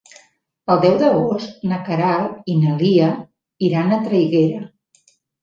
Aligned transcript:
El 0.75 0.79
deu 0.85 0.95
d'agost 1.01 1.67
na 1.73 1.79
Queralt 1.89 2.49
i 2.55 2.57
na 2.63 2.73
Lia 2.81 3.11
iran 3.69 3.93
a 3.93 4.01
Traiguera. 4.09 4.65